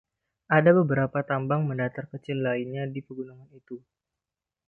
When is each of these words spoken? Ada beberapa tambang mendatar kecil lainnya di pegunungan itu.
Ada 0.57 0.71
beberapa 0.79 1.19
tambang 1.29 1.61
mendatar 1.69 2.05
kecil 2.13 2.37
lainnya 2.45 2.83
di 2.93 2.99
pegunungan 3.07 3.49
itu. 3.59 3.77